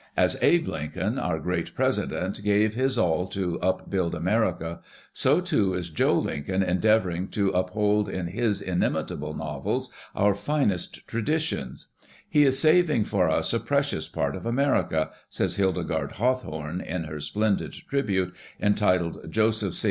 [0.17, 4.79] As Abe Lincoln, our great Presi dent, gave his all to upbuild America,
[5.13, 11.05] so, too, is Joe Lincoln endeavoring to uphold in his inimitable novels our finest JOSEPH
[11.05, 11.87] CROSBY LIXCOLX 13 traditions.
[12.27, 17.19] "He is saving for us a precious part of America," says Hildegarde Hawtliorne in her
[17.19, 19.79] splendid tribute entitled "Joseph C.